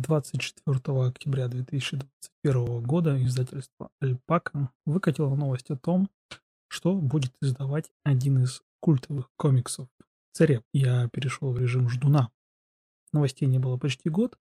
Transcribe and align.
24 0.00 1.08
октября 1.08 1.48
2021 1.48 2.82
года 2.84 3.20
издательство 3.24 3.90
«Альпака» 4.00 4.70
выкатило 4.86 5.34
новость 5.34 5.70
о 5.70 5.76
том, 5.76 6.08
что 6.68 6.94
будет 6.94 7.32
издавать 7.42 7.90
один 8.04 8.44
из 8.44 8.62
культовых 8.80 9.28
комиксов 9.36 9.88
«Цареп». 10.32 10.62
Я 10.72 11.08
перешел 11.08 11.52
в 11.52 11.58
режим 11.58 11.88
ждуна. 11.88 12.30
Новостей 13.12 13.48
не 13.48 13.58
было 13.58 13.76
почти 13.76 14.08
год, 14.08 14.38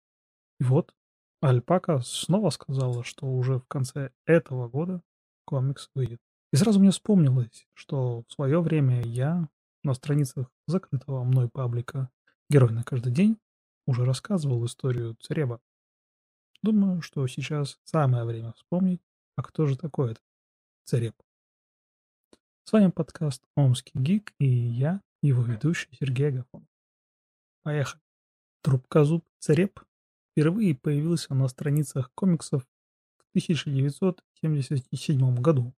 и 0.58 0.64
вот 0.64 0.92
«Альпака» 1.40 2.00
снова 2.00 2.50
сказала, 2.50 3.04
что 3.04 3.26
уже 3.26 3.60
в 3.60 3.66
конце 3.68 4.10
этого 4.26 4.68
года 4.68 5.02
комикс 5.44 5.88
выйдет. 5.94 6.18
И 6.52 6.56
сразу 6.56 6.80
мне 6.80 6.90
вспомнилось, 6.90 7.68
что 7.74 8.24
в 8.26 8.32
свое 8.32 8.60
время 8.60 9.02
я 9.02 9.48
на 9.84 9.94
страницах 9.94 10.50
закрытого 10.66 11.22
мной 11.22 11.48
паблика 11.48 12.10
«Герой 12.50 12.72
на 12.72 12.82
каждый 12.82 13.12
день» 13.12 13.38
уже 13.86 14.04
рассказывал 14.04 14.64
историю 14.66 15.16
Цереба. 15.20 15.60
Думаю, 16.62 17.02
что 17.02 17.26
сейчас 17.26 17.80
самое 17.84 18.24
время 18.24 18.52
вспомнить, 18.52 19.02
а 19.36 19.42
кто 19.42 19.66
же 19.66 19.76
такой 19.76 20.12
этот 20.12 20.24
Цереб. 20.84 21.14
С 22.64 22.72
вами 22.72 22.90
подкаст 22.90 23.42
«Омский 23.56 23.92
гик» 23.94 24.32
и 24.38 24.46
я, 24.46 25.02
его 25.22 25.42
ведущий 25.42 25.88
Сергей 25.98 26.28
Агафон. 26.28 26.66
Поехали. 27.62 28.02
Трубкозуб 28.62 29.24
Цереб 29.40 29.80
впервые 30.32 30.74
появился 30.74 31.34
на 31.34 31.48
страницах 31.48 32.10
комиксов 32.14 32.62
в 33.16 33.24
1977 33.32 35.36
году. 35.36 35.74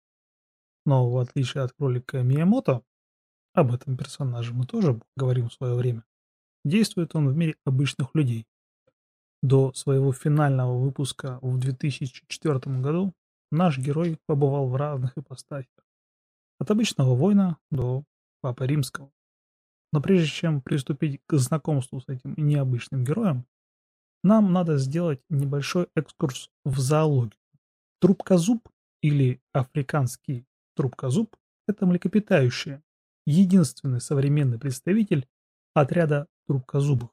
Но 0.84 1.10
в 1.10 1.16
отличие 1.16 1.64
от 1.64 1.72
кролика 1.72 2.22
Миямото, 2.22 2.82
об 3.54 3.72
этом 3.72 3.96
персонаже 3.96 4.52
мы 4.52 4.66
тоже 4.66 5.00
говорим 5.16 5.48
в 5.48 5.54
свое 5.54 5.74
время, 5.74 6.04
Действует 6.64 7.14
он 7.14 7.28
в 7.28 7.36
мире 7.36 7.56
обычных 7.64 8.14
людей. 8.14 8.46
До 9.42 9.72
своего 9.74 10.12
финального 10.12 10.78
выпуска 10.78 11.38
в 11.42 11.58
2004 11.58 12.80
году 12.80 13.12
наш 13.50 13.78
герой 13.78 14.18
побывал 14.26 14.68
в 14.68 14.76
разных 14.76 15.16
ипостасях. 15.18 15.84
От 16.58 16.70
обычного 16.70 17.14
воина 17.14 17.58
до 17.70 18.04
Папы 18.40 18.66
Римского. 18.66 19.10
Но 19.92 20.00
прежде 20.00 20.28
чем 20.28 20.60
приступить 20.60 21.20
к 21.26 21.36
знакомству 21.36 22.00
с 22.00 22.08
этим 22.08 22.34
необычным 22.36 23.04
героем, 23.04 23.46
нам 24.22 24.52
надо 24.52 24.78
сделать 24.78 25.20
небольшой 25.28 25.88
экскурс 25.94 26.50
в 26.64 26.78
зоологию. 26.78 27.38
Трубкозуб 28.00 28.68
или 29.02 29.40
африканский 29.52 30.46
трубкозуб– 30.74 31.36
это 31.68 31.86
млекопитающее, 31.86 32.82
единственный 33.26 34.00
современный 34.00 34.58
представитель 34.58 35.28
отряда 35.74 36.26
трубкозубых. 36.46 37.10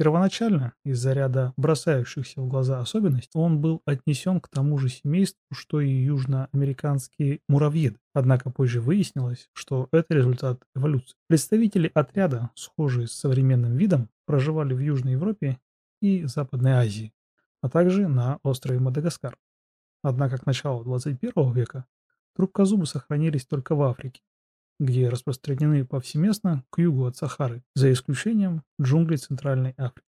Первоначально, 0.00 0.72
из-за 0.82 1.12
ряда 1.12 1.52
бросающихся 1.58 2.40
в 2.40 2.48
глаза 2.48 2.80
особенностей, 2.80 3.38
он 3.38 3.60
был 3.60 3.82
отнесен 3.84 4.40
к 4.40 4.48
тому 4.48 4.78
же 4.78 4.88
семейству, 4.88 5.42
что 5.52 5.82
и 5.82 5.90
южноамериканские 5.90 7.40
муравьеды. 7.48 7.98
Однако 8.14 8.48
позже 8.48 8.80
выяснилось, 8.80 9.50
что 9.52 9.88
это 9.92 10.14
результат 10.14 10.62
эволюции. 10.74 11.16
Представители 11.28 11.90
отряда, 11.92 12.48
схожие 12.54 13.08
с 13.08 13.12
современным 13.12 13.76
видом, 13.76 14.08
проживали 14.24 14.72
в 14.72 14.78
Южной 14.78 15.12
Европе 15.12 15.58
и 16.00 16.24
Западной 16.24 16.72
Азии, 16.72 17.12
а 17.60 17.68
также 17.68 18.08
на 18.08 18.38
острове 18.42 18.80
Мадагаскар. 18.80 19.36
Однако 20.02 20.38
к 20.38 20.46
началу 20.46 20.82
21 20.82 21.52
века 21.52 21.84
трубкозубы 22.34 22.86
сохранились 22.86 23.44
только 23.44 23.74
в 23.74 23.82
Африке, 23.82 24.22
где 24.80 25.10
распространены 25.10 25.84
повсеместно 25.84 26.64
к 26.70 26.78
югу 26.78 27.04
от 27.04 27.16
Сахары, 27.16 27.62
за 27.74 27.92
исключением 27.92 28.64
джунглей 28.80 29.18
Центральной 29.18 29.74
Африки. 29.76 30.08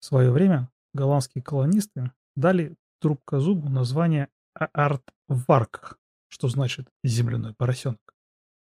В 0.00 0.04
свое 0.04 0.30
время 0.30 0.68
голландские 0.92 1.42
колонисты 1.42 2.12
дали 2.36 2.74
трубкозубу 3.00 3.70
название 3.70 4.28
Артварк, 4.54 5.98
что 6.28 6.48
значит 6.48 6.88
«земляной 7.04 7.54
поросенок». 7.54 8.14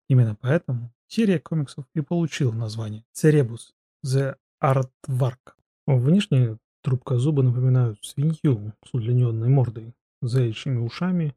Именно 0.09 0.35
поэтому 0.35 0.93
серия 1.07 1.39
комиксов 1.39 1.85
и 1.95 2.01
получила 2.01 2.51
название 2.51 3.05
Церебус 3.13 3.73
The 4.05 4.35
Артварк. 4.59 5.57
Внешне 5.87 6.57
трубкозубы 6.81 7.41
напоминают 7.43 8.03
свинью 8.03 8.73
с 8.85 8.93
удлиненной 8.93 9.47
мордой, 9.47 9.93
заячьими 10.21 10.77
ушами 10.77 11.35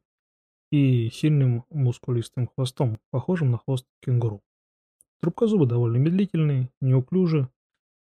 и 0.71 1.09
сильным 1.09 1.65
мускулистым 1.69 2.47
хвостом, 2.47 2.99
похожим 3.11 3.51
на 3.51 3.57
хвост 3.57 3.85
кенгуру. 4.01 4.41
Трубкозубы 5.21 5.65
довольно 5.65 5.97
медлительные, 5.97 6.69
неуклюжи. 6.81 7.49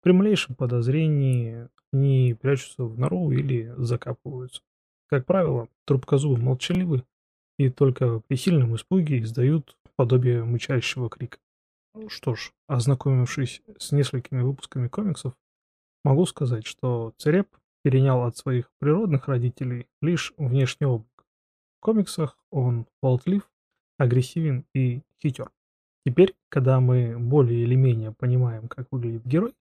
При 0.02 0.12
малейшем 0.12 0.54
подозрении 0.54 1.68
они 1.92 2.36
прячутся 2.40 2.84
в 2.84 2.98
нору 2.98 3.30
или 3.30 3.72
закапываются. 3.76 4.62
Как 5.08 5.24
правило, 5.24 5.68
трубкозубы 5.86 6.40
молчаливы 6.40 7.04
и 7.58 7.70
только 7.70 8.20
при 8.20 8.36
сильном 8.36 8.76
испуге 8.76 9.20
издают 9.20 9.76
подобие 9.96 10.44
мычащего 10.44 11.08
крика. 11.08 11.38
Ну 11.94 12.08
что 12.08 12.34
ж, 12.34 12.52
ознакомившись 12.66 13.62
с 13.78 13.90
несколькими 13.90 14.42
выпусками 14.42 14.88
комиксов, 14.88 15.34
могу 16.04 16.26
сказать, 16.26 16.66
что 16.66 17.12
Цереп 17.18 17.48
перенял 17.82 18.24
от 18.24 18.36
своих 18.36 18.70
природных 18.78 19.28
родителей 19.28 19.88
лишь 20.00 20.32
внешний 20.36 20.86
облик. 20.86 21.17
Комиксах 21.80 22.36
он 22.50 22.86
болтлив, 23.00 23.48
агрессивен 23.98 24.64
и 24.74 25.02
хитер. 25.22 25.50
Теперь, 26.04 26.34
когда 26.48 26.80
мы 26.80 27.18
более 27.18 27.62
или 27.62 27.74
менее 27.74 28.12
понимаем, 28.12 28.68
как 28.68 28.88
выглядит 28.90 29.24
герой, 29.24 29.54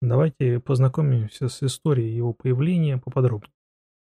давайте 0.00 0.60
познакомимся 0.60 1.48
с 1.48 1.62
историей 1.62 2.14
его 2.14 2.32
появления 2.32 2.98
поподробнее. 2.98 3.52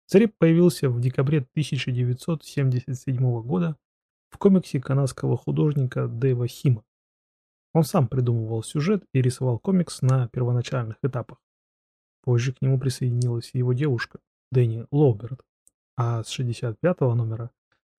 Цареп 0.08 0.36
появился 0.38 0.90
в 0.90 1.00
декабре 1.00 1.40
1977 1.40 3.42
года 3.42 3.78
в 4.30 4.38
комиксе 4.38 4.82
канадского 4.82 5.38
художника 5.38 6.08
Дэйва 6.08 6.48
Хима. 6.48 6.84
Он 7.74 7.84
сам 7.84 8.08
придумывал 8.08 8.64
сюжет 8.64 9.06
и 9.14 9.22
рисовал 9.22 9.60
комикс 9.60 10.02
на 10.02 10.28
первоначальных 10.30 10.98
этапах. 11.04 11.40
Позже 12.22 12.54
к 12.54 12.62
нему 12.62 12.80
присоединилась 12.80 13.52
его 13.54 13.74
девушка, 13.74 14.20
Дэнни 14.52 14.86
Лоуберт 14.92 15.44
а 15.96 16.24
с 16.24 16.30
65 16.30 17.02
номера 17.02 17.52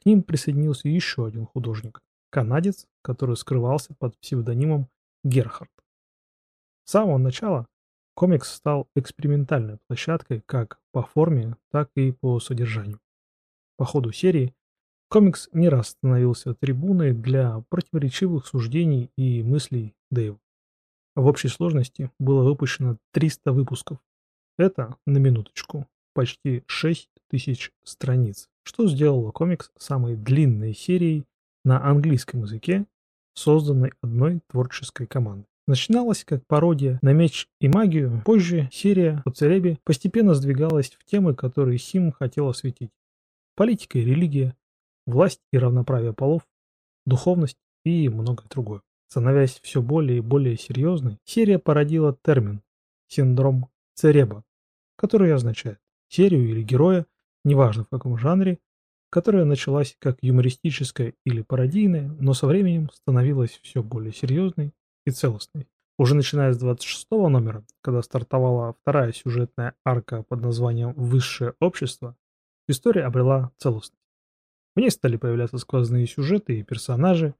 к 0.02 0.06
ним 0.06 0.22
присоединился 0.22 0.88
еще 0.88 1.26
один 1.26 1.46
художник, 1.46 2.02
канадец, 2.30 2.86
который 3.02 3.36
скрывался 3.36 3.94
под 3.94 4.18
псевдонимом 4.18 4.88
Герхард. 5.22 5.70
С 6.84 6.90
самого 6.90 7.18
начала 7.18 7.66
комикс 8.14 8.52
стал 8.52 8.88
экспериментальной 8.94 9.78
площадкой 9.86 10.42
как 10.44 10.78
по 10.92 11.02
форме, 11.02 11.56
так 11.70 11.90
и 11.96 12.12
по 12.12 12.40
содержанию. 12.40 13.00
По 13.76 13.84
ходу 13.84 14.12
серии 14.12 14.54
комикс 15.08 15.48
не 15.52 15.68
раз 15.68 15.88
становился 15.88 16.54
трибуной 16.54 17.12
для 17.12 17.62
противоречивых 17.70 18.46
суждений 18.46 19.10
и 19.16 19.42
мыслей 19.42 19.94
Дэйва. 20.10 20.38
В 21.16 21.26
общей 21.26 21.48
сложности 21.48 22.10
было 22.18 22.42
выпущено 22.42 22.98
300 23.12 23.52
выпусков. 23.52 23.98
Это, 24.58 24.96
на 25.06 25.18
минуточку, 25.18 25.88
почти 26.12 26.64
6 26.66 27.08
тысяч 27.34 27.72
страниц, 27.82 28.48
что 28.62 28.86
сделало 28.86 29.32
комикс 29.32 29.72
самой 29.76 30.14
длинной 30.14 30.72
серией 30.72 31.24
на 31.64 31.84
английском 31.84 32.42
языке, 32.42 32.86
созданной 33.34 33.90
одной 34.00 34.38
творческой 34.46 35.08
командой. 35.08 35.48
Начиналась 35.66 36.24
как 36.24 36.46
пародия 36.46 37.00
на 37.02 37.12
меч 37.12 37.48
и 37.60 37.66
магию, 37.66 38.22
позже 38.24 38.68
серия 38.70 39.20
о 39.24 39.32
Церебе 39.32 39.78
постепенно 39.82 40.34
сдвигалась 40.34 40.92
в 40.92 41.04
темы, 41.06 41.34
которые 41.34 41.76
Хим 41.76 42.12
хотел 42.12 42.48
осветить. 42.48 42.92
Политика 43.56 43.98
и 43.98 44.04
религия, 44.04 44.54
власть 45.04 45.40
и 45.52 45.58
равноправие 45.58 46.12
полов, 46.12 46.42
духовность 47.04 47.58
и 47.84 48.08
многое 48.08 48.46
другое. 48.48 48.82
Становясь 49.08 49.58
все 49.60 49.82
более 49.82 50.18
и 50.18 50.20
более 50.20 50.56
серьезной, 50.56 51.18
серия 51.24 51.58
породила 51.58 52.16
термин 52.22 52.62
«синдром 53.08 53.70
Цереба», 53.94 54.44
который 54.96 55.34
означает 55.34 55.80
серию 56.08 56.48
или 56.48 56.62
героя, 56.62 57.06
неважно 57.44 57.84
в 57.84 57.88
каком 57.88 58.18
жанре, 58.18 58.58
которая 59.10 59.44
началась 59.44 59.96
как 60.00 60.18
юмористическая 60.22 61.14
или 61.24 61.42
пародийная, 61.42 62.08
но 62.18 62.34
со 62.34 62.46
временем 62.46 62.90
становилась 62.92 63.60
все 63.62 63.82
более 63.82 64.12
серьезной 64.12 64.72
и 65.06 65.10
целостной. 65.10 65.68
Уже 65.96 66.16
начиная 66.16 66.52
с 66.52 66.58
26 66.58 67.08
номера, 67.12 67.64
когда 67.80 68.02
стартовала 68.02 68.74
вторая 68.80 69.12
сюжетная 69.12 69.74
арка 69.84 70.24
под 70.24 70.40
названием 70.40 70.92
«Высшее 70.94 71.54
общество», 71.60 72.16
история 72.66 73.04
обрела 73.04 73.52
целостность. 73.58 74.02
В 74.74 74.80
ней 74.80 74.90
стали 74.90 75.16
появляться 75.16 75.58
сквозные 75.58 76.08
сюжеты 76.08 76.58
и 76.58 76.64
персонажи, 76.64 77.34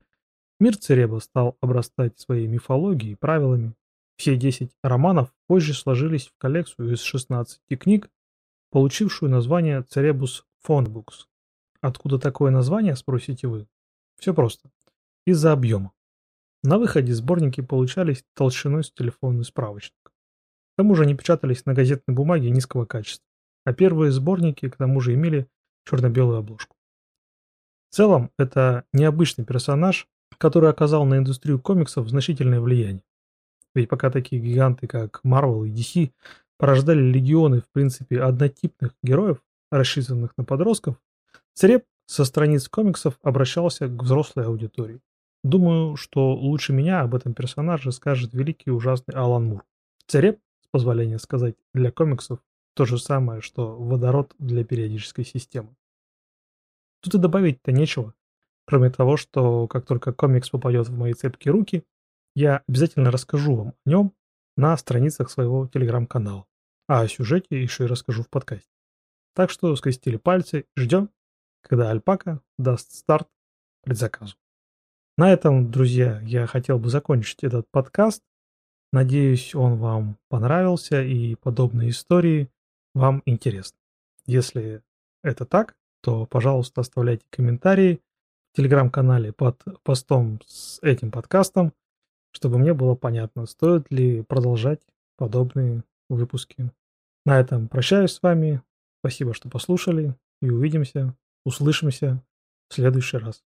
мир 0.61 0.77
Цереба 0.77 1.19
стал 1.19 1.57
обрастать 1.61 2.19
своей 2.21 2.47
мифологией 2.47 3.15
и 3.15 3.17
правилами. 3.17 3.75
Все 4.17 4.37
10 4.37 4.71
романов 4.85 5.35
позже 5.49 5.75
сложились 5.75 6.29
в 6.29 6.39
коллекцию 6.39 6.93
из 6.93 7.01
16 7.01 7.61
книг, 7.81 8.09
получившую 8.75 9.31
название 9.31 9.83
Церебус 9.83 10.45
Фонбукс. 10.63 11.29
Откуда 11.81 12.19
такое 12.19 12.51
название, 12.51 12.97
спросите 12.97 13.47
вы? 13.47 13.69
Все 14.19 14.35
просто. 14.35 14.69
Из-за 15.27 15.53
объема. 15.53 15.93
На 16.65 16.79
выходе 16.79 17.15
сборники 17.15 17.61
получались 17.61 18.25
толщиной 18.35 18.83
с 18.83 18.91
телефонный 18.91 19.45
справочник. 19.45 19.95
К 20.03 20.11
тому 20.79 20.97
же 20.97 21.05
они 21.05 21.15
печатались 21.15 21.65
на 21.67 21.73
газетной 21.73 22.17
бумаге 22.17 22.51
низкого 22.51 22.85
качества, 22.85 23.25
а 23.65 23.73
первые 23.73 24.11
сборники 24.11 24.69
к 24.69 24.77
тому 24.77 25.01
же 25.01 25.15
имели 25.15 25.47
черно-белую 25.89 26.39
обложку. 26.39 26.75
В 27.91 27.95
целом, 27.95 28.33
это 28.41 28.87
необычный 28.93 29.45
персонаж, 29.45 30.09
который 30.37 30.69
оказал 30.69 31.05
на 31.05 31.19
индустрию 31.19 31.61
комиксов 31.61 32.09
значительное 32.09 32.61
влияние. 32.61 33.05
Ведь 33.77 33.89
пока 33.89 34.11
такие 34.11 34.43
гиганты, 34.43 34.89
как 34.89 35.21
Marvel 35.25 35.65
и 35.65 35.71
DC, 35.71 36.11
порождали 36.65 37.03
легионы, 37.03 37.61
в 37.61 37.69
принципе, 37.69 38.23
однотипных 38.23 38.95
героев, 39.03 39.37
рассчитанных 39.71 40.33
на 40.39 40.45
подростков, 40.45 40.97
Цреп 41.53 41.85
со 42.07 42.25
страниц 42.25 42.71
комиксов 42.71 43.19
обращался 43.23 43.87
к 43.87 44.03
взрослой 44.03 44.47
аудитории. 44.47 45.03
Думаю, 45.43 45.97
что 45.97 46.33
лучше 46.33 46.73
меня 46.73 47.03
об 47.03 47.15
этом 47.15 47.35
персонаже 47.35 47.93
скажет 47.93 48.33
великий 48.33 48.71
и 48.71 48.73
ужасный 48.73 49.15
Алан 49.15 49.45
Мур. 49.45 49.65
Цереп, 50.07 50.39
с 50.63 50.69
позволения 50.69 51.19
сказать, 51.19 51.55
для 51.75 51.93
комиксов 51.93 52.39
то 52.73 52.87
же 52.87 52.97
самое, 52.97 53.43
что 53.43 53.77
водород 53.77 54.35
для 54.39 54.65
периодической 54.65 55.27
системы. 55.27 55.77
Тут 57.03 57.17
и 57.17 57.19
добавить-то 57.19 57.73
нечего, 57.73 58.15
кроме 58.65 58.89
того, 58.89 59.19
что 59.19 59.69
как 59.69 59.85
только 59.85 60.15
комикс 60.15 60.49
попадет 60.49 60.89
в 60.89 60.97
мои 60.97 61.13
цепкие 61.13 61.53
руки, 61.53 61.85
я 62.35 62.63
обязательно 62.67 63.11
расскажу 63.11 63.55
вам 63.55 63.75
о 63.85 63.91
нем 63.91 64.15
на 64.57 64.75
страницах 64.79 65.29
своего 65.29 65.67
телеграм-канала, 65.67 66.47
а 66.87 67.03
о 67.03 67.09
сюжете 67.09 67.61
еще 67.61 67.85
и 67.85 67.89
расскажу 67.89 68.23
в 68.23 68.29
подкасте. 68.29 68.69
Так 69.35 69.51
что 69.51 69.75
скрестили 69.77 70.17
пальцы 70.17 70.67
и 70.77 70.81
ждем, 70.81 71.11
когда 71.63 71.91
Альпака 71.91 72.41
даст 72.59 72.93
старт 72.93 73.29
предзаказу. 73.83 74.37
На 75.17 75.33
этом, 75.33 75.71
друзья, 75.71 76.21
я 76.23 76.47
хотел 76.47 76.79
бы 76.79 76.89
закончить 76.89 77.45
этот 77.45 77.69
подкаст. 77.71 78.23
Надеюсь, 78.93 79.55
он 79.55 79.77
вам 79.77 80.19
понравился 80.29 81.03
и 81.03 81.35
подобные 81.37 81.91
истории 81.91 82.51
вам 82.95 83.23
интересны. 83.25 83.79
Если 84.27 84.83
это 85.23 85.45
так, 85.45 85.77
то, 86.01 86.27
пожалуйста, 86.27 86.81
оставляйте 86.81 87.25
комментарии 87.31 88.01
в 88.53 88.57
телеграм-канале 88.57 89.33
под 89.33 89.63
постом 89.83 90.41
с 90.47 90.79
этим 90.83 91.11
подкастом, 91.11 91.73
чтобы 92.31 92.59
мне 92.59 92.75
было 92.75 92.95
понятно, 92.95 93.47
стоит 93.47 93.91
ли 93.91 94.23
продолжать 94.23 94.81
подобные 95.17 95.83
выпуски. 96.09 96.71
На 97.25 97.41
этом 97.41 97.69
прощаюсь 97.69 98.13
с 98.13 98.23
вами. 98.23 98.63
Спасибо, 99.01 99.35
что 99.35 99.49
послушали. 99.49 100.15
И 100.43 100.51
увидимся, 100.51 101.17
услышимся 101.45 102.23
в 102.69 102.75
следующий 102.75 103.17
раз. 103.17 103.43